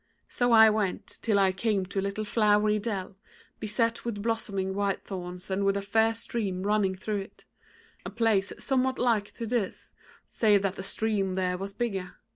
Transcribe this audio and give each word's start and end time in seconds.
So 0.27 0.51
I 0.51 0.67
went 0.71 1.05
till 1.21 1.37
I 1.37 1.51
came 1.51 1.85
to 1.85 1.99
a 1.99 2.01
little 2.01 2.25
flowery 2.25 2.79
dell, 2.79 3.17
beset 3.59 4.03
with 4.03 4.19
blossoming 4.23 4.73
whitethorns 4.73 5.51
and 5.51 5.63
with 5.63 5.77
a 5.77 5.81
fair 5.83 6.15
stream 6.15 6.63
running 6.63 6.95
through 6.95 7.19
it; 7.21 7.45
a 8.03 8.09
place 8.09 8.51
somewhat 8.57 8.97
like 8.97 9.31
to 9.35 9.45
this, 9.45 9.93
save 10.27 10.63
that 10.63 10.73
the 10.73 10.81
stream 10.81 11.35
there 11.35 11.55
was 11.55 11.71
bigger. 11.73 12.15